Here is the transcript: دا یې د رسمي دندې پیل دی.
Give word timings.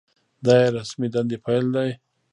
دا 0.45 0.53
یې 0.61 0.69
د 0.73 0.75
رسمي 0.77 1.07
دندې 1.13 1.37
پیل 1.45 1.65
دی. 1.75 1.89